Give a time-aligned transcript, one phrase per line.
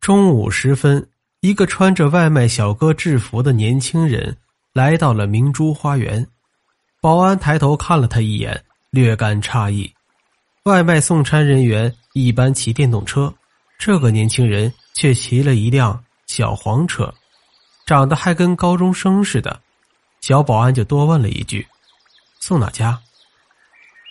[0.00, 1.06] 中午时分，
[1.40, 4.34] 一个穿着外卖小哥制服的年轻人
[4.72, 6.26] 来到了明珠花园。
[7.02, 9.92] 保安抬头看了他一眼，略感诧异。
[10.62, 13.32] 外卖送餐人员一般骑电动车，
[13.78, 17.12] 这个年轻人却骑了一辆小黄车，
[17.84, 19.60] 长得还跟高中生似的。
[20.22, 21.66] 小保安就多问了一句
[22.40, 22.98] ：“送哪家？”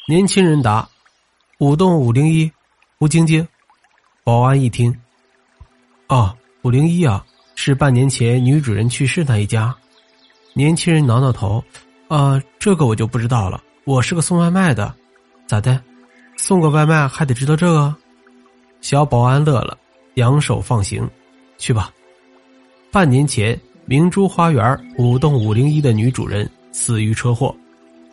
[0.07, 0.87] 年轻人答
[1.57, 2.51] ：“五栋五零一，
[2.99, 3.47] 胡晶晶。”
[4.23, 4.95] 保安一听。
[6.09, 7.23] 哦，五零一啊，
[7.53, 9.73] 是半年前女主人去世那一家。
[10.53, 11.63] 年轻人挠挠头，
[12.07, 13.63] 啊，这个我就不知道了。
[13.85, 14.91] 我是个送外卖的，
[15.45, 15.79] 咋的？
[16.35, 17.95] 送个外卖还得知道这个？
[18.81, 19.77] 小保安乐了，
[20.15, 21.07] 扬手放行，
[21.59, 21.91] 去吧。
[22.91, 27.55] 半年前，明珠花园五栋五零一的女主人死于车祸，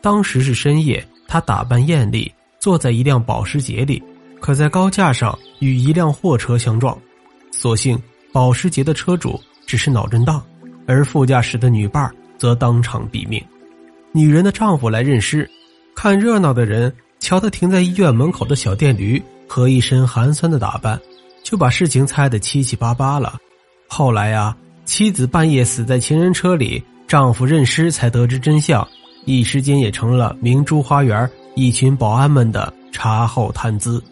[0.02, 4.02] 当时是深夜，她打扮艳丽，坐在一辆保时捷里，
[4.38, 6.98] 可在高架上与一辆货车相撞。
[7.56, 7.98] 所幸，
[8.32, 10.44] 保时捷的车主只是脑震荡，
[10.86, 13.42] 而副驾驶的女伴则当场毙命。
[14.12, 15.50] 女人的丈夫来认尸，
[15.94, 21.00] 看热闹的人瞧他停在医院门口的小电驴和一身寒酸的打扮，
[21.42, 23.38] 就把事情猜得七七八八了。
[23.88, 28.86] 后来呀，妻子半夜死在情人车里，丈夫认尸才得知真相，
[29.24, 34.02] 一时间也成了明珠花园一群保安们的茶后谈资。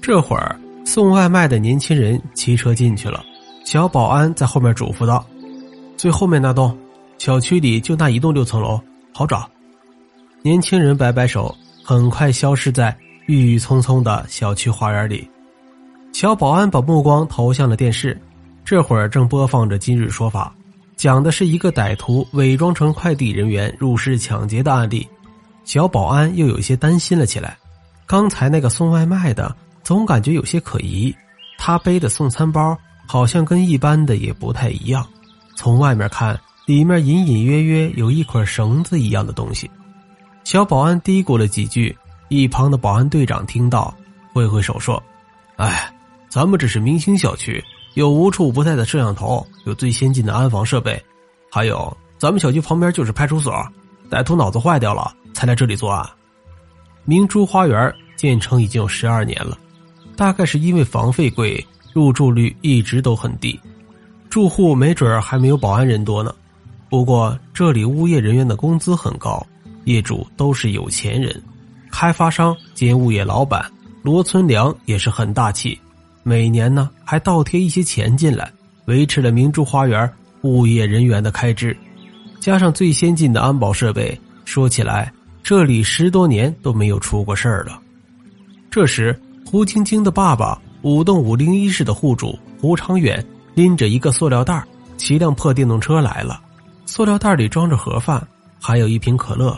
[0.00, 0.58] 这会儿。
[0.86, 3.22] 送外卖的年轻人骑车进去了，
[3.64, 5.26] 小保安在后面嘱咐道
[5.98, 6.74] ：“最后面那栋，
[7.18, 8.80] 小区里就那一栋六层楼，
[9.12, 9.50] 好找。”
[10.42, 11.52] 年轻人摆摆手，
[11.84, 15.28] 很快消失在郁郁葱葱的小区花园里。
[16.12, 18.18] 小保安把目光投向了电视，
[18.64, 20.54] 这会儿正播放着《今日说法》，
[20.96, 25.06] 讲的是一个歹徒伪装成快递人员入室抢劫的案例。
[25.64, 27.58] 小保安又有些担心了起来，
[28.06, 29.54] 刚才那个送外卖的。
[29.86, 31.14] 总感觉有些可疑，
[31.56, 35.06] 他背的送餐包好像跟一般的也不太一样。
[35.54, 39.70] 从外面看，里面隐隐约约有一捆绳子一样的东西。
[40.42, 41.96] 小保安嘀咕了几句，
[42.28, 43.96] 一旁的保安队长听到，
[44.32, 45.00] 挥挥手说
[45.54, 45.88] ：“哎，
[46.28, 47.62] 咱们这是明星小区，
[47.94, 51.00] 有无处不在的摄像头，有最先进的安防设备，
[51.48, 53.54] 还有咱们小区旁边就是派出所。
[54.10, 56.04] 歹徒脑子坏掉了，才来这里作案。
[57.04, 59.56] 明珠花园建成已经有十二年了。”
[60.16, 63.60] 大概是因为房费贵，入住率一直都很低，
[64.30, 66.34] 住户没准还没有保安人多呢。
[66.88, 69.46] 不过这里物业人员的工资很高，
[69.84, 71.42] 业主都是有钱人，
[71.90, 73.70] 开发商兼物业老板
[74.02, 75.78] 罗村良也是很大气，
[76.22, 78.50] 每年呢还倒贴一些钱进来，
[78.86, 80.10] 维持了明珠花园
[80.42, 81.76] 物业人员的开支，
[82.40, 85.12] 加上最先进的安保设备，说起来
[85.42, 87.78] 这里十多年都没有出过事儿了。
[88.70, 89.14] 这时。
[89.48, 93.24] 胡晶晶的爸爸，五栋五零一室的户主胡长远，
[93.54, 94.62] 拎着一个塑料袋，
[94.96, 96.40] 骑辆破电动车来了。
[96.84, 98.26] 塑料袋里装着盒饭，
[98.60, 99.56] 还有一瓶可乐。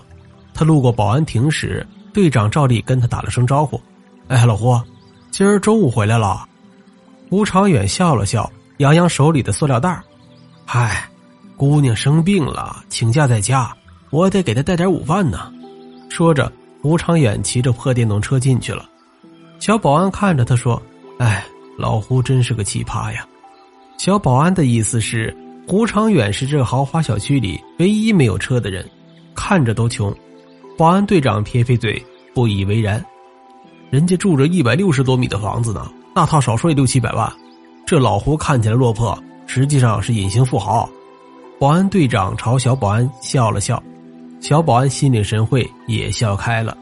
[0.53, 3.81] 他路过保安亭时，队长照例跟他打了声招呼
[4.29, 4.79] ：“哎，老胡，
[5.31, 6.47] 今儿中午回来了。”
[7.31, 10.03] 胡长远笑了笑，扬扬手里的塑料袋
[10.67, 11.09] ：“嗨，
[11.57, 13.75] 姑娘生病了，请假在家，
[14.11, 15.51] 我得给她带点午饭呢。”
[16.11, 18.87] 说着，胡长远骑着破电动车进去了。
[19.59, 20.81] 小保安看着他说
[21.19, 21.45] ：“哎，
[21.77, 23.27] 老胡真是个奇葩呀。”
[23.99, 25.37] 小保安的意思是，
[25.67, 28.89] 胡长远是这豪华小区里唯一没有车的人，
[29.35, 30.15] 看着都穷。
[30.77, 32.01] 保安队长撇撇嘴，
[32.33, 33.05] 不以为然
[33.91, 37.31] ：“人家住着一百六十多米的房子呢，那套少说也六七百万。
[37.85, 40.89] 这老胡看起来落魄，实际上是隐形富豪。”
[41.59, 43.83] 保安队长朝小保安笑了笑，
[44.41, 46.79] 小保安心领神会，也笑开了。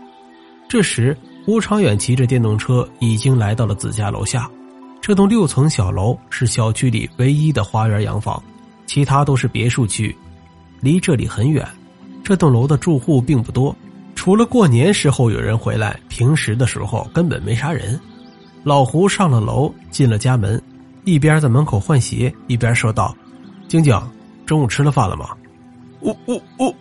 [0.69, 1.17] 这时。
[1.47, 4.51] 吴长远骑着电动车已经来到了自家楼下，
[5.01, 8.43] 这栋六层小楼是小区里唯一的花园洋房，
[8.85, 10.15] 其他都是别墅区，
[10.81, 11.65] 离这里很远。
[12.25, 13.75] 这栋楼的住户并不多，
[14.17, 17.99] 除了过年时候有人回来，平时的时候根本没啥人。
[18.65, 20.61] 老胡上了楼，进了家门，
[21.05, 23.17] 一边在门口换鞋，一边说道
[23.69, 23.97] ：“晶晶，
[24.45, 25.29] 中午吃了饭了吗
[26.03, 26.75] ？”“呜呜呜！”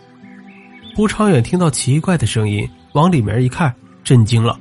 [0.98, 3.72] 吴长远听到奇怪的声音，往里面一看。
[4.04, 4.60] 震惊了，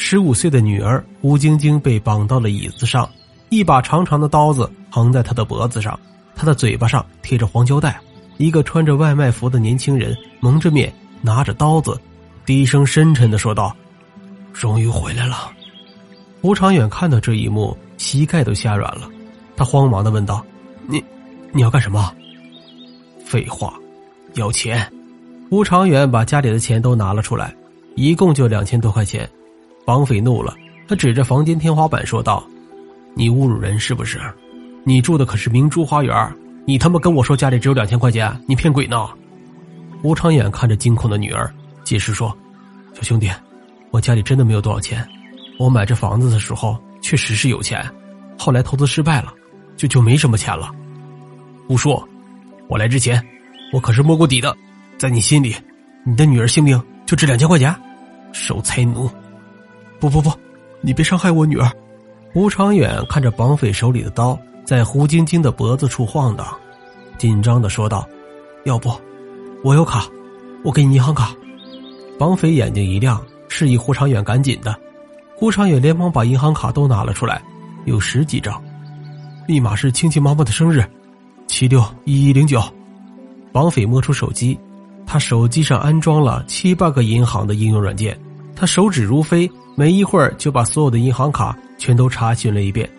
[0.00, 3.06] 十五岁的女儿吴晶晶被绑到了椅子上，
[3.48, 5.98] 一把长长的刀子横在她的脖子上，
[6.36, 8.00] 她的嘴巴上贴着黄胶带。
[8.36, 10.90] 一个穿着外卖服的年轻人蒙着面，
[11.20, 12.00] 拿着刀子，
[12.46, 13.74] 低声深沉的说道
[14.54, 15.50] ：“终于回来了。”
[16.42, 19.10] 吴长远看到这一幕，膝盖都吓软了，
[19.56, 20.46] 他慌忙的问道
[20.86, 21.02] ：“你，
[21.52, 22.14] 你要干什么
[23.26, 23.74] ？”“废话，
[24.34, 24.88] 要钱。”
[25.50, 27.52] 吴长远把家里的钱都拿了出来。
[27.96, 29.28] 一共就两千多块钱，
[29.88, 30.54] 绑匪怒了，
[30.86, 32.46] 他指着房间天花板说道
[33.16, 34.20] ：“你侮辱人是不是？
[34.84, 36.14] 你住的可是明珠花园，
[36.66, 39.08] 你他妈跟我说家里只有两千块钱，你骗鬼呢？
[40.02, 41.50] 吴长远看着惊恐的女儿，
[41.84, 42.36] 解释说
[42.92, 43.30] ：“小兄弟，
[43.90, 45.02] 我家里真的没有多少钱，
[45.58, 47.82] 我买这房子的时候确实是有钱，
[48.38, 49.32] 后来投资失败了，
[49.74, 50.70] 就就没什么钱了。”
[51.66, 51.98] 吴叔！
[52.68, 53.26] 我来之前，
[53.72, 54.54] 我可是摸过底的，
[54.98, 55.56] 在你心里，
[56.04, 57.74] 你的女儿性命就值两千块钱？
[58.34, 59.10] 守财奴！
[60.00, 60.30] 不不不，
[60.80, 61.70] 你别伤害我女儿！
[62.34, 64.38] 吴长远看着绑匪手里的刀。
[64.64, 66.46] 在胡晶晶的脖子处晃荡，
[67.16, 68.06] 紧张的说道
[68.66, 68.92] ：“要不，
[69.64, 70.06] 我有卡，
[70.62, 71.34] 我给你银行卡。”
[72.18, 73.18] 绑匪眼睛一亮，
[73.48, 74.76] 示意胡长远赶紧的。
[75.34, 77.40] 胡长远连忙把银行卡都拿了出来，
[77.86, 78.62] 有十几张，
[79.46, 80.84] 密码是亲戚妈妈的生日，
[81.46, 82.62] 七六一一零九。
[83.50, 84.60] 绑匪摸出手机，
[85.06, 88.14] 他手机上安装了七八个银行的应用软件，
[88.58, 92.90] 他手指如飞，没一会儿就把所有的银行卡全都查询了一遍。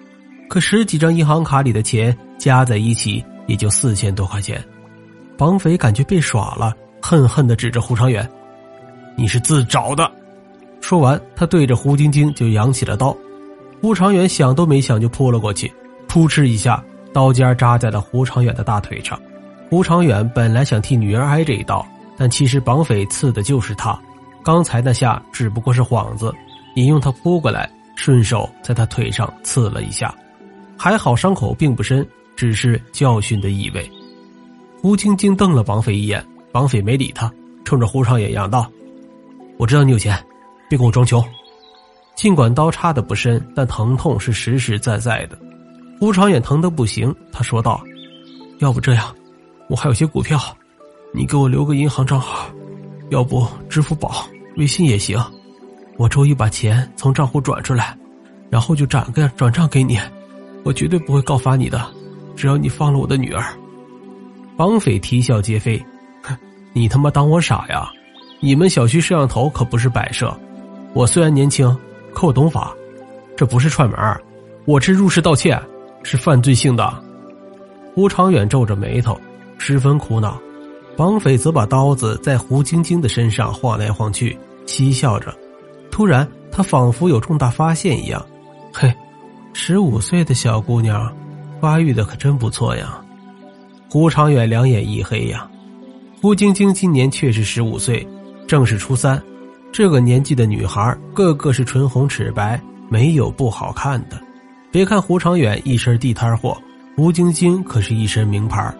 [0.47, 4.63] 可十几张银行卡里的钱加在一起也就四千多块钱，
[5.37, 8.27] 绑匪感觉被耍了，恨恨的指着胡长远
[9.17, 10.09] ：“你是自找的！”
[10.79, 13.13] 说完，他对着胡晶晶就扬起了刀。
[13.81, 15.69] 胡长远想都没想就扑了过去，
[16.07, 19.19] 扑哧一下，刀尖扎在了胡长远的大腿上。
[19.69, 21.85] 胡长远本来想替女儿挨这一刀，
[22.17, 23.99] 但其实绑匪刺的就是他，
[24.49, 26.33] 刚才那下只不过是幌子，
[26.73, 30.11] 引诱他扑过来，顺手在他腿上刺了一下。
[30.75, 32.03] 还好伤口并不深，
[32.35, 33.87] 只是教训的意味。
[34.81, 37.31] 胡晶晶瞪了绑匪一眼，绑匪没理他，
[37.63, 38.67] 冲着胡长远嚷道
[39.59, 40.17] ：“我知道你有钱，
[40.67, 41.23] 别跟我装穷。”
[42.17, 45.37] 尽管刀插的不深，但疼痛是实实在在的。
[45.99, 47.83] 胡长远疼得不行，他说道
[48.61, 49.15] ：“要不这样，
[49.69, 50.39] 我还有些股票，
[51.13, 52.49] 你给我留个银行账号，
[53.11, 54.25] 要不支付宝、
[54.59, 55.17] 微信也行，
[55.95, 57.97] 我周一把钱从账户转出来，
[58.49, 59.97] 然后就转个转账给你。”
[60.65, 61.81] 我绝对不会告发你的，
[62.35, 63.41] 只要你放了我的女儿。
[64.57, 65.81] 绑匪啼笑皆非，
[66.21, 66.37] 哼，
[66.73, 67.89] 你他妈当我傻呀？
[68.41, 70.37] 你们小区摄像头可不是摆设。
[70.93, 71.73] 我虽然年轻，
[72.13, 72.73] 可我懂法，
[73.37, 73.97] 这不是串门
[74.65, 75.57] 我这入室盗窃
[76.03, 77.03] 是犯罪性的。
[77.95, 79.17] 胡长远皱着眉头，
[79.57, 80.37] 十分苦恼。
[80.97, 85.33] 绑匪则把刀子在胡晶晶的身上晃来晃去，嬉笑着。
[85.91, 88.25] 突然，他仿佛有重大发现一样，
[88.73, 88.93] 嘿。
[89.51, 91.13] 十五岁的小姑娘，
[91.59, 93.01] 发育的可真不错呀！
[93.89, 95.49] 胡长远两眼一黑呀。
[96.21, 98.07] 胡晶晶今年确实十五岁，
[98.47, 99.21] 正是初三。
[99.71, 104.21] 这个年纪的女孩，个个是唇红齿白，没有不好看的。
[104.71, 106.55] 别看胡长远一身地摊货，
[106.95, 108.73] 胡晶晶可是一身名牌。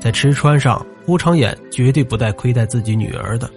[0.00, 3.48] 在吃穿上，胡长远绝对不带亏待自己女儿的。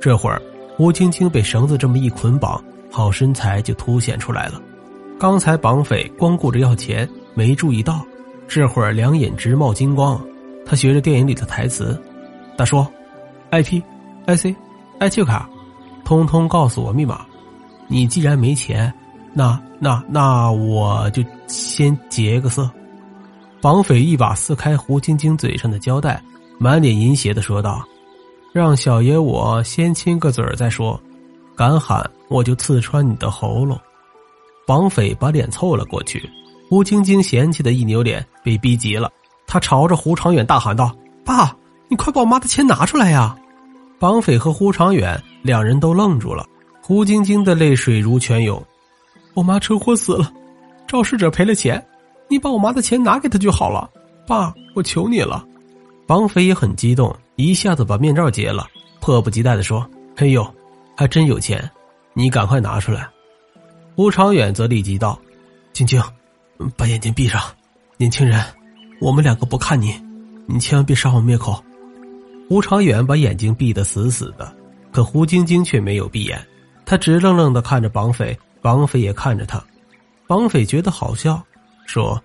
[0.00, 0.40] 这会儿，
[0.80, 2.58] 胡晶晶被绳子这么一捆绑，
[2.90, 4.58] 好身材就凸显出来了。
[5.18, 8.02] 刚才绑匪光顾着要钱，没注意到，
[8.48, 10.18] 这会儿两眼直冒金光。
[10.64, 12.02] 他学着电影里的台词
[12.56, 12.82] ：“大叔
[13.50, 13.82] ，IP、
[14.26, 14.56] IC、
[15.00, 15.46] IQ 卡，
[16.02, 17.26] 通通告诉我密码。
[17.86, 18.90] 你既然没钱，
[19.34, 22.70] 那那那我就先劫个色。”
[23.60, 26.22] 绑匪一把撕开胡晶晶嘴上的胶带，
[26.56, 27.84] 满脸淫邪的说道
[28.52, 31.00] ：“让小爷我先亲个嘴儿再说，
[31.56, 33.78] 敢喊我就刺穿你的喉咙。”
[34.66, 36.28] 绑匪把脸凑了过去，
[36.68, 39.10] 胡晶晶嫌弃的一扭脸，被逼急了，
[39.46, 41.56] 他朝着胡长远大喊道：“爸，
[41.88, 43.36] 你快把我妈的钱拿出来呀！”
[43.98, 46.46] 绑匪和胡长远两人都愣住了，
[46.82, 48.62] 胡晶晶的泪水如泉涌
[49.34, 50.32] ：“我妈车祸死了，
[50.86, 51.84] 肇事者赔了钱，
[52.28, 53.90] 你把我妈的钱拿给他就好了，
[54.26, 55.44] 爸，我求你了。”
[56.06, 58.66] 绑匪也很激动，一下子把面罩揭了，
[59.00, 60.46] 迫不及待的说：“嘿呦，
[60.96, 61.70] 还真有钱，
[62.14, 63.08] 你赶快拿出来。”
[63.96, 65.18] 胡长远则立即道
[65.72, 66.02] ：“晶晶，
[66.76, 67.42] 把眼睛闭上。
[67.96, 68.44] 年轻人，
[69.00, 69.94] 我们两个不看你，
[70.46, 71.62] 你千万别杀我灭口。”
[72.48, 74.52] 胡长远把眼睛闭得死死的，
[74.90, 76.44] 可胡晶晶却没有闭眼，
[76.84, 79.62] 他直愣愣的看着绑匪，绑匪也看着他。
[80.26, 81.40] 绑匪觉得好笑，
[81.86, 82.20] 说：“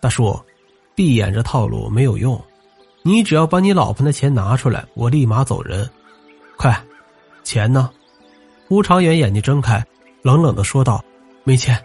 [0.00, 0.36] 大叔，
[0.94, 2.42] 闭眼这套路没有用，
[3.06, 5.86] 你只要把你老婆的钱拿出来，我立马走人。
[6.56, 6.74] 快，
[7.42, 7.90] 钱呢？”
[8.66, 9.84] 胡长远眼睛睁开。
[10.22, 11.04] 冷冷的说道
[11.44, 11.78] ：“没钱，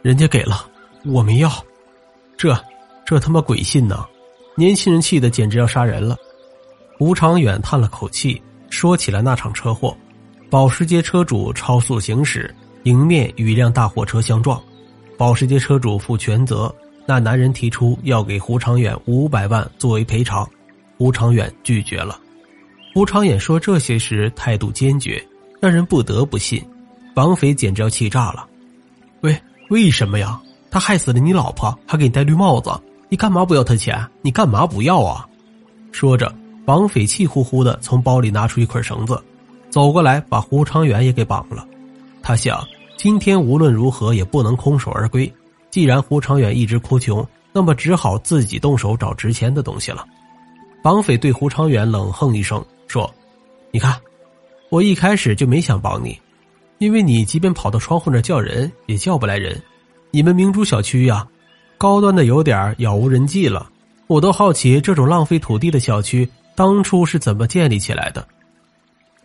[0.00, 0.64] 人家给了，
[1.06, 1.50] 我没要。
[2.36, 2.56] 这，
[3.04, 4.06] 这他妈鬼信呢！
[4.56, 6.16] 年轻人气的简直要杀人了。”
[7.00, 9.96] 吴长远叹了口气，说起了那场车祸：
[10.48, 14.62] 保时捷车主超速行驶，迎面与一辆大货车相撞，
[15.18, 16.72] 保时捷车主负全责。
[17.06, 20.48] 那男人提出要给胡长远五百万作为赔偿，
[21.00, 22.20] 胡长远拒绝了。
[22.92, 25.26] 胡长远说这些时态度坚决，
[25.58, 26.62] 让人不得不信。
[27.14, 28.46] 绑匪简直要气炸了！
[29.22, 29.34] 喂，
[29.70, 30.38] 为什么呀？
[30.70, 32.70] 他害死了你老婆，还给你戴绿帽子，
[33.08, 34.06] 你干嘛不要他钱？
[34.20, 35.26] 你干嘛不要啊？
[35.90, 36.30] 说着，
[36.66, 39.18] 绑匪气呼呼的从包里拿出一捆绳子，
[39.70, 41.66] 走过来把胡长远也给绑了。
[42.22, 42.62] 他想，
[42.98, 45.32] 今天无论如何也不能空手而归。
[45.70, 50.04] 既然胡长远一直哭穷，那么只好自己动手找值钱的东西了。
[50.82, 53.12] 绑匪对胡长远冷哼一声，说
[53.70, 53.98] ：“你看，
[54.68, 56.18] 我一开始就没想绑你，
[56.78, 59.60] 因为你即便跑到窗户那叫人，也叫不来人。
[60.10, 61.26] 你们明珠小区呀，
[61.76, 63.70] 高端的有点杳无人迹了。
[64.06, 68.26] 我都好奇，这种浪费土地的小区当初是怎么建立起来的。”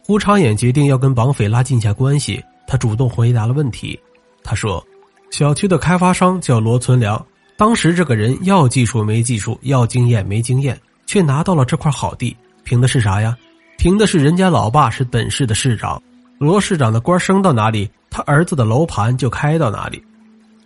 [0.03, 3.99] 胡长远决定要跟绑匪拉近一下关系，他主动回答了问题。
[4.43, 4.85] 他说。
[5.31, 7.25] 小区的开发商叫罗存良，
[7.57, 13.37] 当时这个人要技术没技术，要经验没经验，却拿到了这块好地，凭的是啥呀？
[13.77, 16.01] 凭的是人家老爸是本市的市长，
[16.37, 20.03] 罗市长的官升到哪里，他儿子的楼盘就开到哪里。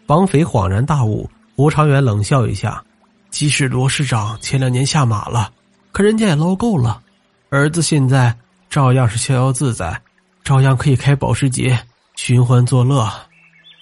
[0.05, 2.83] 绑匪恍然大悟，吴长远冷笑一下：
[3.29, 5.51] 即使罗市长前两年下马了，
[5.91, 7.01] 可人家也捞够了，
[7.49, 8.35] 儿子现在
[8.69, 9.99] 照样是逍遥自在，
[10.43, 11.79] 照样可以开保时捷，
[12.15, 13.11] 寻欢作乐。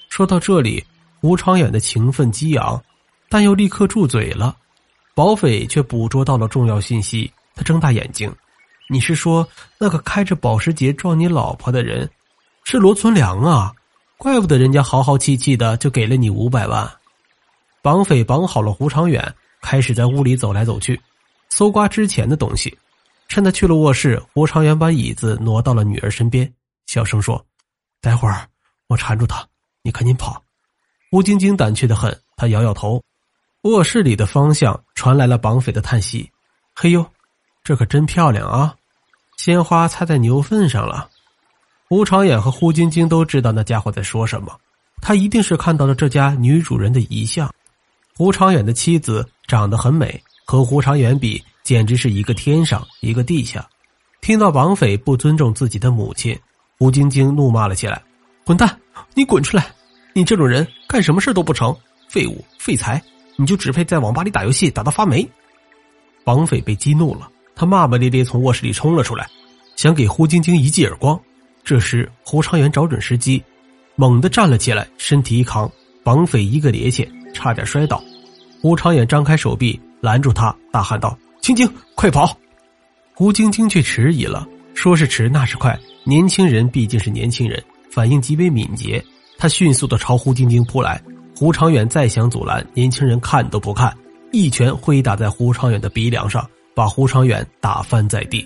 [0.09, 0.83] 说到这里，
[1.21, 2.81] 吴长远的情分激昂，
[3.29, 4.55] 但又立刻住嘴了。
[5.17, 8.31] 保匪却捕捉到了重要信息，他睁大眼睛
[8.87, 12.07] ：“你是说那个开着保时捷撞你老婆的人，
[12.65, 13.73] 是罗存良啊？
[14.19, 16.87] 怪不得人家豪豪气气的就给了你五百万。”
[17.81, 21.01] 绑匪绑好了胡长远，开始在屋里走来走去，
[21.49, 22.77] 搜刮之前的东西。
[23.27, 26.47] 趁他去了卧室，胡长远把椅子挪到了女儿身边，
[26.85, 27.43] 小声说
[28.01, 28.47] ：“待会儿
[28.85, 29.43] 我缠住他。”
[29.81, 30.43] 你赶紧跑！
[31.11, 33.01] 吴晶晶胆怯的很，她摇摇头。
[33.67, 36.31] 卧室里的方向传来了绑匪的叹息
[36.73, 37.05] ：“嘿呦，
[37.63, 38.73] 这可真漂亮啊！
[39.37, 41.09] 鲜花插在牛粪上了。”
[41.89, 44.57] 吴长远和胡晶晶都知道那家伙在说什么，
[45.01, 47.53] 他一定是看到了这家女主人的遗像。
[48.15, 53.67] 胡长远的妻子长得很美，和胡长远比，简直是一个天上一个地下。
[54.21, 56.37] 听到绑匪不尊重自己的母亲，
[56.77, 58.01] 胡晶晶怒骂了起来
[58.45, 58.79] ：“混蛋，
[59.13, 59.67] 你滚出来！”
[60.13, 61.75] 你这种人干什么事都不成，
[62.09, 63.01] 废物废材，
[63.37, 65.25] 你就只配在网吧里打游戏打到发霉。
[66.25, 69.25] 绑匪被激怒了，他骂骂咧咧从卧室里冲了出来，
[69.77, 71.17] 想给胡晶晶一记耳光。
[71.63, 73.41] 这时胡长远找准时机，
[73.95, 75.71] 猛地站了起来，身体一扛，
[76.03, 78.03] 绑匪一个趔趄，差点摔倒。
[78.61, 82.37] 胡长远张开手臂拦住他，大喊道：“晶晶，快跑！”
[83.13, 89.03] 胡晶晶却迟疑了，说是迟那是快，年轻人毕竟是年轻人，反应极为敏捷。
[89.37, 91.01] 他迅速的朝胡晶晶扑来，
[91.39, 93.95] 胡长远再想阻拦，年轻人看都不看，
[94.31, 98.43] 一拳挥打在胡长远的鼻梁上，把胡长远打翻在地。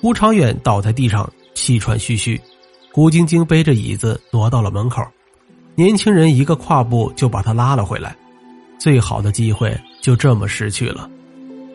[0.00, 2.40] 胡长远倒在地上，气喘吁吁。
[2.90, 5.02] 胡晶晶背着椅子挪到了门口，
[5.74, 8.16] 年轻人一个跨步就把他拉了回来。
[8.78, 11.06] 最好的机会就这么失去了。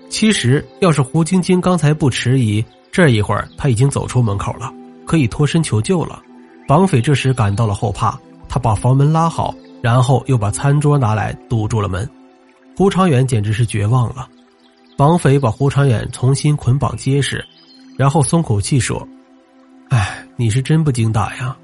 [0.10, 4.74] 其实，要是胡晶晶刚才不迟疑，这一会儿他已经走出门口了，
[5.06, 6.20] 可以脱身求救了。
[6.68, 9.54] 绑匪这时感到了后怕，他把房门拉好，
[9.86, 12.10] 然后又把餐桌拿来堵住了门。
[12.76, 14.28] 胡长远简直是绝望了。
[14.98, 17.46] 绑匪把胡长远重新捆绑结实，
[17.96, 19.08] 然后松口气说
[19.90, 21.56] ：“哎，你是真不经打呀！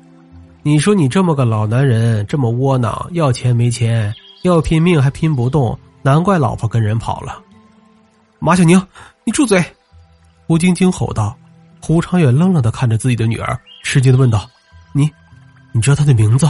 [0.61, 4.13] 你说你这么个老男人这么窝囊，要钱没钱，
[4.43, 7.41] 要拼命还拼不动，难怪老婆跟人跑了。”
[8.37, 8.79] 马小宁，
[9.23, 9.65] 你住嘴！
[10.45, 11.35] 胡晶晶吼道。
[11.81, 14.47] 胡长远愣愣的看着自己的女儿，吃惊的问道。
[14.93, 15.09] 你，
[15.71, 16.47] 你知道他的名字？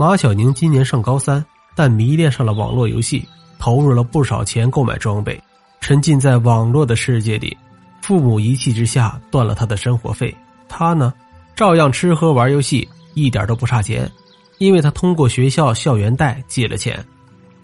[0.00, 3.22] 马小宁今年上高三，但迷恋上了网络游戏，
[3.58, 5.38] 投入了不少钱购买装备，
[5.78, 7.54] 沉浸在网络的世界里。
[8.00, 10.34] 父母一气之下断了他的生活费，
[10.70, 11.12] 他呢，
[11.54, 14.10] 照样吃喝玩游戏，一点都不差钱。
[14.56, 17.04] 因为他通过学校校园贷借了钱，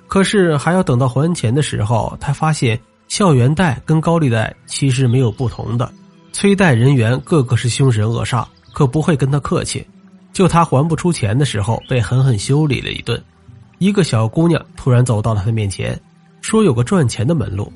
[0.06, 2.78] 可是还要等到还钱的时候，他发现
[3.08, 5.90] 校园贷跟高利贷其实没有不同的，
[6.34, 8.44] 催贷人员个个是凶神恶煞。
[8.74, 9.86] 可不会跟他客气，
[10.36, 13.18] 就他还不出钱的时候，被狠狠修理了一顿。
[13.78, 15.98] 一个小姑娘突然走到了他面前，
[16.42, 17.72] 说有个赚钱的门路。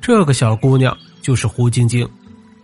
[0.00, 2.04] 这个小姑娘就是胡晶晶。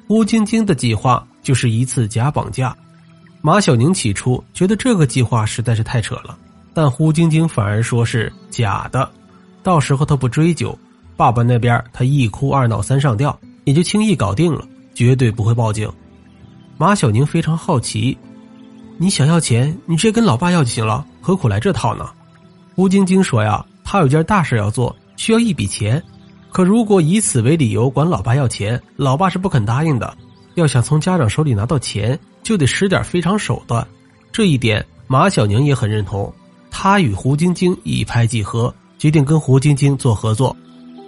[0.09, 2.77] 胡晶晶的计划就是一次假绑架。
[3.41, 6.37] 马小宁起初觉得这个计划实在是太扯了，
[6.75, 9.09] 但胡晶晶反而说是假的。
[9.63, 10.77] 到时候他不追究，
[11.17, 15.89] 爸爸那边他一哭二闹三上吊，也就轻易搞定了，绝对不会报警。
[16.77, 18.19] 马小宁非常好奇，
[19.03, 22.11] 你想要钱，你直接跟老爸要就行了，何苦来这套呢？
[22.75, 26.03] 吴晶晶说呀，她有件大事要做，需要一笔钱，
[26.53, 30.15] 可如果以此为理由管老爸要钱，老爸是不肯答应的。
[30.55, 33.89] 要想从家长手里拿到钱，就得使点非常手段。
[34.31, 36.31] 这一点马小宁也很认同，
[36.71, 40.55] 他与胡晶晶一拍即合，决定跟胡晶晶做合作。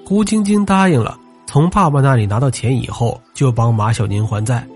[0.06, 4.66] 胡晶晶答应了，从爸爸那里拿到钱以后，就帮马小宁还债。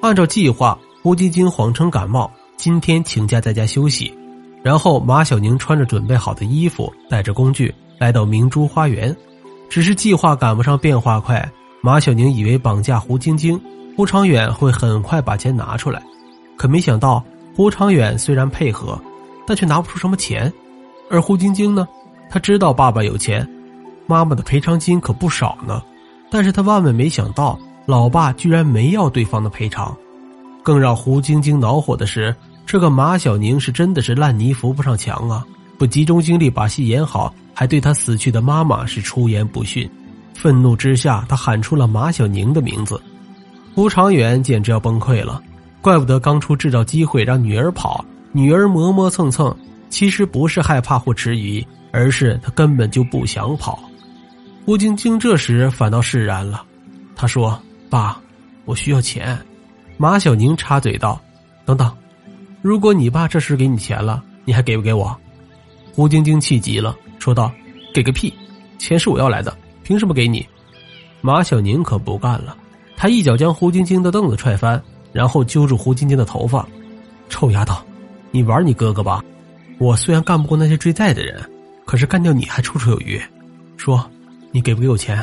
[0.00, 4.12] 按照计划，胡晶晶谎称感冒，今天请假在家休息。
[4.60, 9.16] 然后马小宁穿着准备好的衣服，带着工具来到明珠花园。
[9.70, 11.48] 只是计划赶不上变化快，
[11.80, 13.56] 马小宁以为绑架胡晶晶，
[13.96, 16.02] 胡长远会很快把钱拿出来，
[16.56, 19.00] 可没想到胡长远虽然配合，
[19.46, 20.52] 但却拿不出什么钱。
[21.08, 21.86] 而胡晶晶呢，
[22.28, 23.48] 他知道爸爸有钱。
[24.06, 25.80] 妈妈的赔偿金可不少呢，
[26.32, 29.96] 但是他万万没想到，老爸居然没要对方的赔偿。
[30.66, 32.34] 更让胡晶晶恼火的是，
[32.66, 35.46] 这个马小宁是真的是烂泥扶不上墙啊！
[35.78, 39.88] 不集中精力把戏演好，还对他死去的妈妈是出言不逊。
[40.34, 43.00] 愤怒之下，他喊出了马小宁的名字。
[43.76, 45.40] 胡长远简直要崩溃了，
[45.80, 49.56] 怪不得当初制造机会让女儿跑，女儿磨磨蹭蹭，
[49.88, 53.78] 其实不是害怕或迟疑，而是他根本就不想跑。
[54.64, 56.64] 胡晶晶这时反倒释然了，
[57.14, 57.56] 他说
[57.88, 58.20] ：“爸，
[58.64, 59.38] 我需要钱。”
[59.96, 61.20] 马小宁插嘴道
[61.64, 61.90] ：“等等，
[62.62, 65.16] 如果你爸这时给你钱了，你还给不给我？”
[65.94, 67.50] 胡晶晶气急了，说道
[67.94, 68.32] ：“给个屁！
[68.78, 70.46] 钱是我要来的，凭什么给你？”
[71.22, 72.56] 马小宁可不干了，
[72.96, 76.66] 他一脚将胡晶晶的凳子踹翻，然后揪住胡晶晶的头发
[77.28, 77.76] ：“臭丫头，
[78.30, 79.24] 你玩你哥哥吧！
[79.78, 81.42] 我虽然干不过那些追债的人，
[81.84, 83.20] 可是干掉你还绰绰有余。
[83.76, 84.04] 说。”
[84.52, 85.22] 你给不给我钱？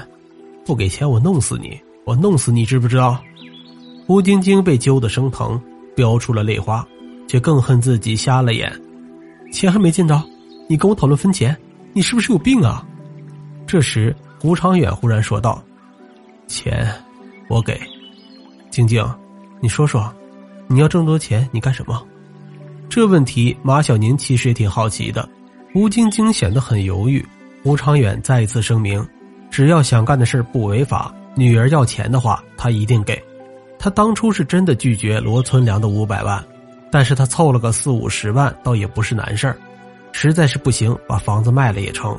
[0.63, 1.81] 不给钱我弄死你！
[2.05, 3.19] 我弄死你，知不知道？
[4.13, 5.59] 吴晶晶被揪得生疼，
[5.95, 6.87] 飙出了泪花，
[7.27, 8.71] 却更恨自己瞎了眼。
[9.51, 10.23] 钱还没见着，
[10.69, 11.57] 你跟我讨论分钱，
[11.93, 12.85] 你是不是有病啊？
[13.65, 15.59] 这时，吴长远忽然说道
[16.45, 16.87] ：“钱，
[17.49, 17.81] 我给。
[18.69, 19.03] 晶晶，
[19.59, 20.13] 你说说，
[20.67, 21.99] 你要这么多钱，你干什么？”
[22.87, 25.27] 这问题，马小宁其实也挺好奇的。
[25.73, 27.25] 吴晶晶显得很犹豫。
[27.63, 29.03] 吴长远再一次声明。
[29.49, 33.19] 只要想干的事不违法，女儿要钱的话，他一定给。
[33.83, 36.41] 他当初是真的拒绝罗存良的五百万，
[36.89, 39.57] 但是他凑了个四五十万，倒也不是难事儿。
[40.13, 42.17] 实在是不行，把房子卖了也成。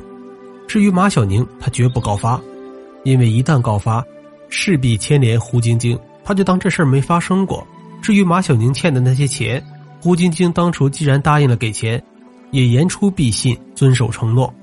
[0.67, 2.39] 至于马小宁，他绝不告发，
[3.03, 4.05] 因为一旦告发，
[4.47, 7.65] 势必牵连胡晶晶，他就当这事儿没发生过。
[7.99, 9.59] 至于马小宁欠的那些钱，
[9.99, 11.99] 胡晶晶当初既然答应了给钱，
[12.51, 14.53] 也言出必信，遵守承诺。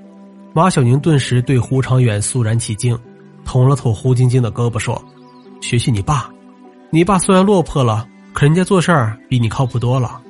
[0.54, 2.96] 马小宁顿时对胡长远肃然起敬，
[3.44, 5.04] 捅了捅胡晶晶的胳膊，说
[5.60, 6.31] ：“学学你爸，
[6.94, 10.20] 你爸虽然落魄了，可人家做事儿比你靠谱多了。”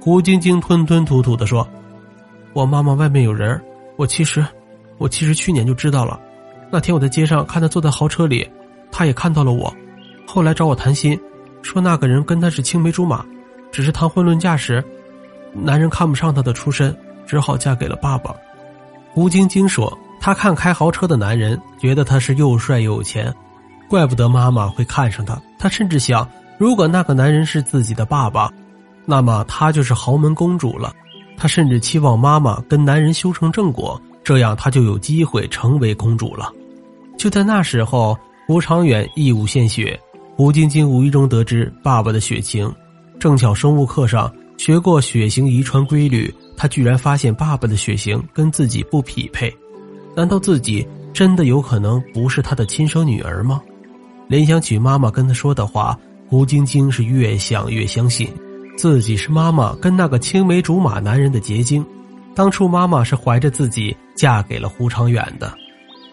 [0.00, 1.68] 胡晶晶吞吞吐吐的说
[2.54, 3.62] ：“我妈妈外面有人，
[3.96, 4.42] 我其实，
[4.96, 6.18] 我其实去年就知道了。
[6.70, 8.48] 那天我在街上看她坐在豪车里，
[8.90, 9.70] 她也看到了我，
[10.26, 11.20] 后来找我谈心，
[11.60, 13.22] 说那个人跟她是青梅竹马，
[13.70, 14.82] 只是谈婚论嫁时，
[15.52, 18.34] 男人看不上她的出身，只好嫁给了爸爸。”
[19.12, 23.30] 胡晶晶说：“她看开豪车的男人，觉得他是又帅又有钱，
[23.90, 25.36] 怪不得妈妈会看上他。
[25.58, 26.26] 他甚至想，
[26.58, 28.48] 如果那个男人是自己的爸爸，
[29.04, 30.94] 那么他就是豪门公主了。
[31.36, 36.52] 他甚至期望妈妈跟男人修成正果，这样他就有机会成为公主了。”
[37.18, 38.16] 就在那时候，
[38.48, 39.98] 吴长远义务献血，
[40.36, 42.72] 胡晶晶无意中得知爸爸的血型，
[43.18, 46.32] 正巧生物课上学过血型遗传规律。
[46.56, 49.52] 他居然发现爸爸的血型跟自己不匹配，
[50.14, 53.60] 难道自己真的有可能不是他的亲生女儿吗？
[54.30, 58.32] 联想起妈妈跟他说的话，胡晶晶是越想越相信，
[58.78, 61.84] 自己是妈妈跟那个青梅竹马男人的结晶。
[62.32, 65.52] 当初妈妈是怀着自己嫁给了胡长远的。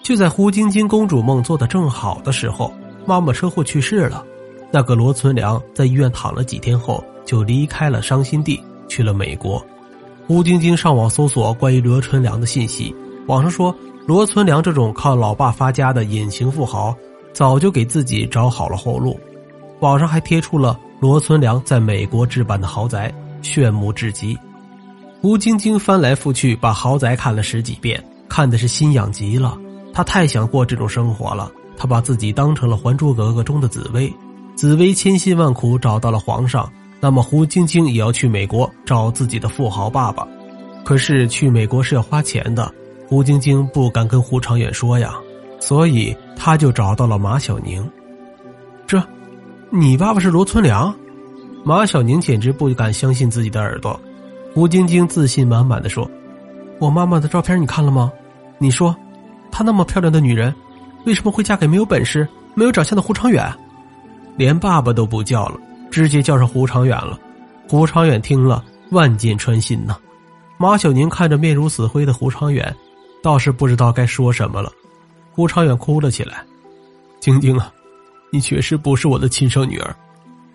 [0.02, 2.74] 就在胡晶晶公主梦做的正好的时候，
[3.06, 4.26] 妈妈车祸去世了。
[4.72, 9.64] 那个罗存良在医院躺了几天后，就离开了伤心地，去了美国。
[10.26, 12.96] 胡晶晶上网搜索关于罗存良的信息，
[13.28, 13.74] 网上说
[14.08, 16.96] 罗存良这种靠老爸发家的隐形富豪，
[17.38, 19.15] 早就给自己找好了后路。
[19.82, 24.36] 网上还贴出了罗存良在美国置办的豪宅，炫目至极。
[25.21, 29.56] 胡晶晶翻来覆去把豪宅看了十几遍，看的是心痒极了。
[29.93, 34.12] 她太想过这种生活了，她把自己当成了《还珠格格》中的紫薇，
[34.56, 36.67] 紫薇千辛万苦找到了皇上。
[37.00, 40.28] 那么胡晶晶也要去美国找自己的富豪爸爸，
[40.84, 42.73] 可是去美国是要花钱的，
[43.08, 45.13] 胡晶晶不敢跟胡长远说呀，
[45.60, 47.89] 所以他就找到了马小宁。
[48.86, 49.02] 这，
[49.70, 50.93] 你爸爸是罗存良？
[51.63, 54.00] 马小宁简直不敢相信自己的耳朵。
[54.54, 56.10] 胡晶晶自信满满的说
[56.80, 58.12] ：“我妈妈的照片你看了吗？
[58.58, 58.96] 你说，
[59.52, 60.54] 她那么漂亮的女人，
[61.06, 63.54] 为什么会嫁给没有本事、没有长相的胡长远？
[64.36, 67.17] 连爸爸都不叫了。”直接叫上胡长远了，
[67.67, 69.96] 胡长远听了万箭穿心呐。
[70.58, 72.76] 马小宁看着面如死灰的胡长远，
[73.24, 74.70] 倒是不知道该说什么了。
[75.38, 76.43] 吴长远哭了起来
[77.21, 77.71] ：“晶晶啊，
[78.32, 79.95] 你确实不是我的亲生女儿，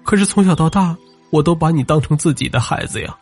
[0.02, 0.94] 可是从小到大，
[1.30, 3.16] 我都把你当成自己的孩子呀。”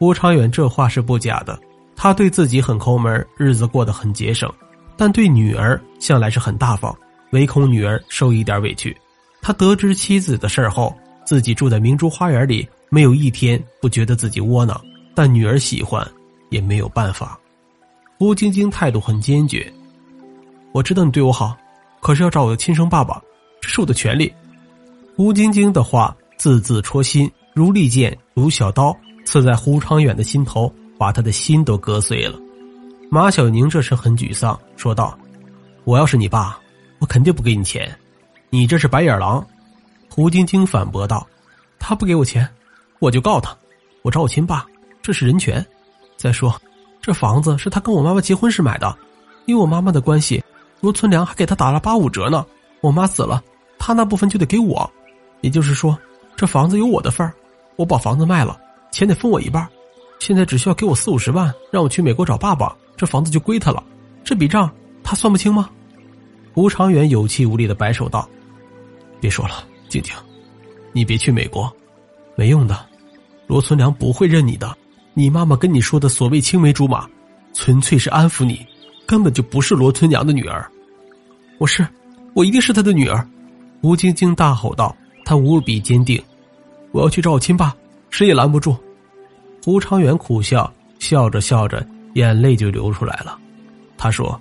[0.00, 1.56] 吴长远这话是不假的，
[1.94, 4.52] 他对自己很抠门，日子过得很节省，
[4.96, 6.94] 但对女儿向来是很大方，
[7.30, 8.94] 唯恐女儿受一点委屈。
[9.40, 10.92] 他得知妻子的事后，
[11.24, 14.78] 自己住在明珠花园里，没有一天不觉得自己窝囊。
[15.14, 16.04] 但女儿喜欢，
[16.50, 17.38] 也没有办法。
[18.18, 19.72] 吴晶晶态度很坚决。
[20.74, 21.56] 我知道你对我好，
[22.00, 23.22] 可是要找我的亲生爸爸，
[23.60, 24.34] 这是我的权利。
[25.16, 28.94] 胡晶晶的话字字戳心，如利剑，如小刀。
[29.24, 32.36] 刺在胡长远的心头，把他的心都割碎了。
[33.08, 35.16] 马小宁这时很沮丧，说道
[35.84, 36.58] ：“我要是你爸，
[36.98, 37.96] 我肯定不给你钱。
[38.50, 39.46] 你这是白眼狼。”
[40.10, 41.24] 胡晶晶反驳道
[41.78, 42.46] ：“他不给我钱，
[42.98, 43.56] 我就告他。
[44.02, 44.66] 我找我亲爸，
[45.00, 45.64] 这是人权。
[46.16, 46.60] 再说，
[47.00, 48.98] 这房子是他跟我妈妈结婚时买的，
[49.46, 50.42] 因为我妈妈的关系，
[50.84, 52.44] 罗存良还给他打了八五折呢。
[52.82, 53.42] 我妈死了，
[53.78, 54.88] 他那部分就得给我，
[55.40, 55.98] 也就是说，
[56.36, 57.32] 这房子有我的份儿。
[57.76, 58.60] 我把房子卖了。”
[58.92, 59.66] 钱得分我一半，
[60.20, 63.82] 现在只需要给我四五十万，让我去美国找爸爸，这房子就归他了。
[64.22, 64.70] 这笔账
[65.02, 65.70] 他算不清吗？
[66.52, 68.28] 吴长远有气无力的摆手道
[69.20, 70.14] ：“别说了，静静，
[70.92, 71.74] 你别去美国，
[72.36, 72.86] 没用的。
[73.46, 74.76] 罗存良不会认你的。
[75.14, 77.08] 你妈妈跟你说的所谓青梅竹马，
[77.54, 78.64] 纯粹是安抚你，
[79.06, 80.70] 根本就不是罗存良的女儿。
[81.64, 81.88] 我是，
[82.34, 83.26] 我一定是他的女儿。”
[83.80, 86.22] 吴晶晶大吼道，她无比坚定
[86.92, 87.74] ：“我要去找我亲爸。”
[88.10, 88.76] 谁也拦不住。
[89.64, 91.82] 胡长远苦笑，笑着笑着，
[92.16, 93.38] 眼泪就流出来了。
[93.96, 94.38] 他说：“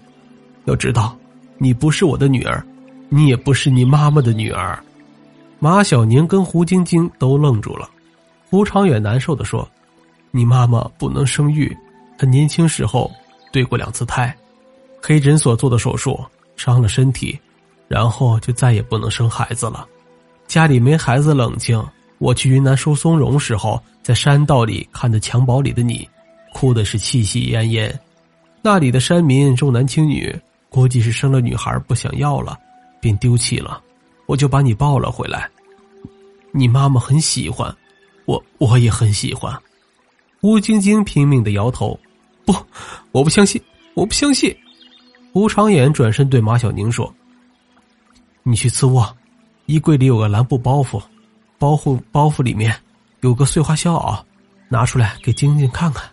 [0.67, 1.17] 要知道，
[1.57, 2.61] 你不是我的女儿，
[3.07, 4.77] 你也不是你妈妈的女儿。”
[5.59, 7.89] 马小宁跟胡晶晶都愣住了。
[8.49, 9.65] 胡长远难受的说
[10.29, 11.73] ：“你妈妈不能生育，
[12.17, 13.09] 她年轻时候
[13.53, 14.35] 对过两次胎，
[15.01, 16.19] 黑诊所做的手术
[16.55, 17.39] 伤了身体，
[17.87, 19.87] 然后就再也不能生孩子了。
[20.47, 21.83] 家里没孩子，冷清。”
[22.19, 26.07] 我去云南收松茸时候，在山道里看着襁褓里的你，
[26.53, 27.93] 哭的是气息奄奄。
[28.61, 30.33] 那里的山民重男轻女，
[30.69, 32.57] 估计是生了女孩不想要了，
[33.01, 33.81] 便丢弃了。
[34.25, 35.49] 我就把你抱了回来。
[36.53, 37.75] 你妈妈很喜欢，
[38.23, 39.53] 我我也很喜欢。
[40.39, 41.99] 吴晶晶拼命的摇头，
[42.45, 42.55] 不，
[43.11, 43.61] 我不相信，
[43.95, 44.55] 我不相信。
[45.33, 47.11] 吴长远转身对马小宁说
[48.43, 49.17] ：“你去次卧，
[49.65, 51.01] 衣柜里有个蓝布包袱。”
[51.57, 52.75] 包袱包袱里面
[53.21, 54.21] 有个碎花小袄，
[54.67, 56.03] 拿出来给晶晶看看。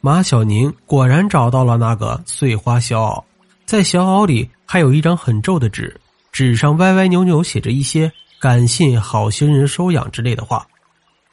[0.00, 3.24] 马小宁果然找到了那个碎花小袄，
[3.64, 5.98] 在小袄里还有一张很皱的纸，
[6.30, 10.66] 纸上歪歪扭扭写着一些“感谢好心人收养”之类的话。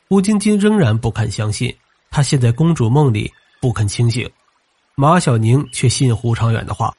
[0.08, 1.76] 吴晶晶仍然不肯相信，
[2.10, 4.28] 她陷在公主梦里不肯清醒。
[4.96, 6.94] 马小宁却信胡长远的话，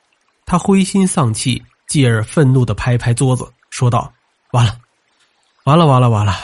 [0.51, 4.13] 他灰心丧气，继而愤怒的拍拍桌子，说道
[4.51, 4.77] ：“完了。”
[5.63, 6.35] 完了完了完了！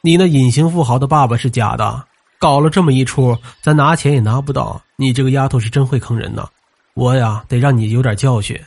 [0.00, 2.04] 你那隐形富豪的爸爸是假的，
[2.40, 4.82] 搞了这么一出，咱拿钱也拿不到。
[4.96, 6.48] 你这个丫头是真会坑人呢，
[6.94, 8.60] 我呀得让你有点教训。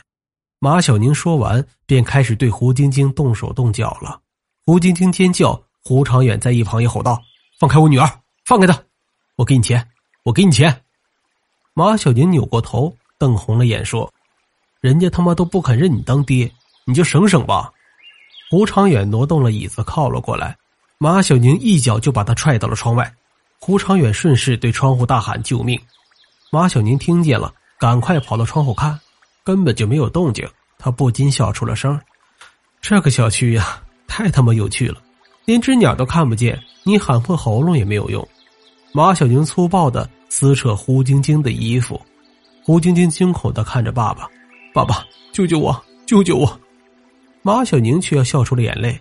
[0.58, 4.18] 马小宁说完，便开始对胡晶晶动手动脚了。
[4.64, 7.20] 胡晶晶尖叫，胡长远在一旁也吼道
[7.60, 8.10] ：“放开我女儿，
[8.46, 8.82] 放开她！
[9.36, 9.86] 我给你钱，
[10.22, 10.82] 我给你钱！”
[11.76, 14.10] 马小宁扭过头，瞪红了眼说
[14.80, 16.50] ：“人家他妈都不肯认你当爹，
[16.84, 17.70] 你就省省吧。”
[18.50, 20.56] 胡长远挪动了椅子，靠了过来。
[20.98, 23.12] 马小宁一脚就把他踹到了窗外。
[23.60, 25.78] 胡长远顺势对窗户大喊：“救命！”
[26.50, 28.98] 马小宁听见了，赶快跑到窗户看，
[29.44, 30.48] 根本就没有动静。
[30.78, 32.00] 他不禁笑出了声
[32.80, 35.02] ：“这个小区呀，太他妈有趣了，
[35.44, 38.26] 连只鸟都看不见，你喊破喉咙也没有用。”
[38.94, 42.00] 马小宁粗暴的撕扯胡晶晶的衣服。
[42.64, 44.26] 胡晶晶惊恐的看着爸爸
[44.72, 45.84] ：“爸爸，救救我！
[46.06, 46.60] 救救我！”
[47.42, 48.98] 马小宁却要笑出了眼泪，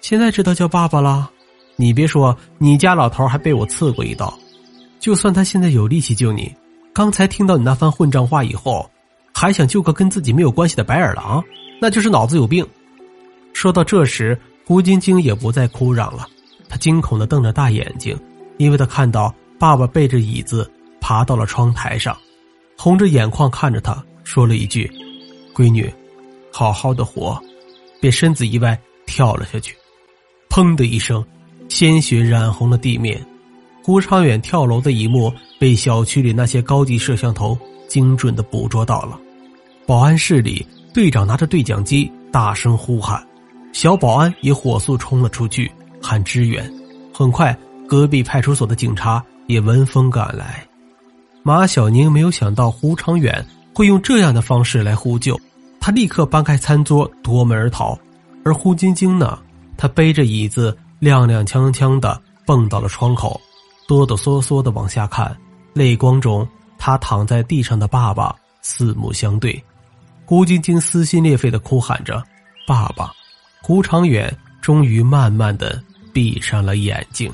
[0.00, 1.30] 现在知道叫爸爸了。
[1.76, 4.32] 你别说，你家老头还被我刺过一刀。
[4.98, 6.54] 就算他现在有力气救你，
[6.92, 8.88] 刚才听到你那番混账话以后，
[9.34, 11.44] 还想救个跟自己没有关系的白眼狼，
[11.80, 12.66] 那就是脑子有病。
[13.52, 16.26] 说到这时，胡晶晶也不再哭嚷了，
[16.68, 18.18] 她惊恐的瞪着大眼睛，
[18.56, 22.16] 因为她看到爸爸背着椅子爬到了窗台上，
[22.78, 24.90] 红着眼眶看着她，说了一句
[25.54, 25.88] ：“闺女，
[26.52, 27.40] 好好的活。”
[28.00, 29.76] 便身子一歪，跳了下去，
[30.50, 31.24] 砰的一声，
[31.68, 33.24] 鲜血染红了地面。
[33.84, 39.16] 胡长远跳楼的一幕被小区里那些高级摄像头精准的捕捉到了。
[39.86, 43.24] 保安室里，队长拿着对讲机大声呼喊，
[43.72, 45.70] 小保安也火速冲了出去
[46.02, 46.68] 喊支援。
[47.14, 47.56] 很快，
[47.88, 50.66] 隔壁派出所的警察也闻风赶来。
[51.44, 53.44] 马小宁没有想到胡长远
[53.76, 55.38] 会用这样的方式来呼救。
[55.78, 57.98] 他立刻搬开餐桌，夺门而逃。
[58.42, 59.38] 而胡晶晶呢？
[59.76, 63.38] 她背着椅子，踉踉跄跄的蹦到了窗口，
[63.86, 65.36] 哆哆嗦嗦的往下看。
[65.74, 69.62] 泪光中，他躺在地上的爸爸四目相对。
[70.24, 72.24] 胡晶晶撕心裂肺的哭喊着
[72.66, 73.12] ：“爸爸！”
[73.60, 75.78] 胡长远终于慢慢的
[76.14, 77.30] 闭上了眼睛。